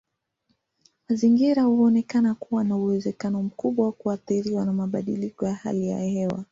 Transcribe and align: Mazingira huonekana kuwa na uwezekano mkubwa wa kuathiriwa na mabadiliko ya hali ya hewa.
Mazingira 1.09 1.63
huonekana 1.63 2.33
kuwa 2.35 2.63
na 2.63 2.75
uwezekano 2.77 3.43
mkubwa 3.43 3.85
wa 3.85 3.91
kuathiriwa 3.91 4.65
na 4.65 4.73
mabadiliko 4.73 5.45
ya 5.47 5.53
hali 5.55 5.87
ya 5.87 5.99
hewa. 5.99 6.39